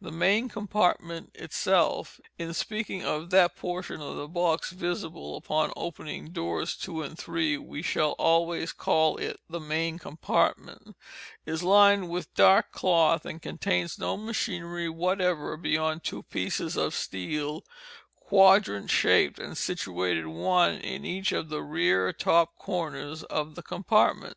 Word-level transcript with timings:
The 0.00 0.12
main 0.12 0.48
compartment 0.48 1.32
itself 1.34 2.20
(in 2.38 2.54
speaking 2.54 3.04
of 3.04 3.30
that 3.30 3.56
portion 3.56 4.00
of 4.00 4.14
the 4.14 4.28
box 4.28 4.70
visible 4.70 5.36
upon 5.36 5.72
opening 5.74 6.28
doors 6.30 6.76
2 6.76 7.02
and 7.02 7.18
3, 7.18 7.58
we 7.58 7.82
shall 7.82 8.12
always 8.12 8.70
call 8.72 9.16
it 9.16 9.40
the 9.50 9.58
main 9.58 9.98
compartment) 9.98 10.94
is 11.46 11.64
lined 11.64 12.10
with 12.10 12.32
dark 12.36 12.70
cloth 12.70 13.26
and 13.26 13.42
contains 13.42 13.98
no 13.98 14.16
machinery 14.16 14.88
whatever 14.88 15.56
beyond 15.56 16.04
two 16.04 16.22
pieces 16.22 16.76
of 16.76 16.94
steel, 16.94 17.64
quadrant 18.14 18.88
shaped, 18.88 19.40
and 19.40 19.58
situated 19.58 20.28
one 20.28 20.74
in 20.76 21.04
each 21.04 21.32
of 21.32 21.48
the 21.48 21.64
rear 21.64 22.12
top 22.12 22.56
corners 22.56 23.24
of 23.24 23.56
the 23.56 23.62
compartment. 23.64 24.36